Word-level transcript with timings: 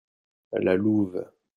La 0.53 0.73
louve. 0.75 1.23